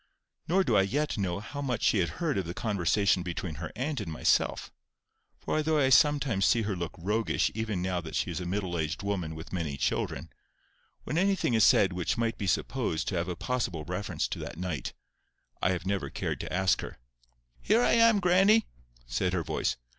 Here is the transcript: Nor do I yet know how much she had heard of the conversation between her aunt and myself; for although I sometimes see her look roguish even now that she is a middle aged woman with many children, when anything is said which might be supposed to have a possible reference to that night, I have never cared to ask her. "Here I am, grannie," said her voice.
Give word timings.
Nor 0.47 0.63
do 0.63 0.75
I 0.75 0.81
yet 0.81 1.15
know 1.19 1.39
how 1.39 1.61
much 1.61 1.83
she 1.83 1.99
had 1.99 2.09
heard 2.17 2.35
of 2.39 2.47
the 2.47 2.55
conversation 2.55 3.21
between 3.21 3.55
her 3.61 3.71
aunt 3.75 4.01
and 4.01 4.11
myself; 4.11 4.71
for 5.37 5.57
although 5.57 5.77
I 5.77 5.89
sometimes 5.89 6.45
see 6.47 6.63
her 6.63 6.75
look 6.75 6.93
roguish 6.97 7.51
even 7.53 7.83
now 7.83 8.01
that 8.01 8.15
she 8.15 8.31
is 8.31 8.39
a 8.39 8.47
middle 8.47 8.79
aged 8.79 9.03
woman 9.03 9.35
with 9.35 9.53
many 9.53 9.77
children, 9.77 10.31
when 11.03 11.19
anything 11.19 11.53
is 11.53 11.63
said 11.63 11.93
which 11.93 12.17
might 12.17 12.39
be 12.39 12.47
supposed 12.47 13.07
to 13.09 13.15
have 13.15 13.27
a 13.27 13.35
possible 13.35 13.85
reference 13.85 14.27
to 14.29 14.39
that 14.39 14.57
night, 14.57 14.93
I 15.61 15.69
have 15.69 15.85
never 15.85 16.09
cared 16.09 16.39
to 16.39 16.51
ask 16.51 16.81
her. 16.81 16.97
"Here 17.61 17.83
I 17.83 17.91
am, 17.91 18.19
grannie," 18.19 18.65
said 19.05 19.33
her 19.33 19.43
voice. 19.43 19.77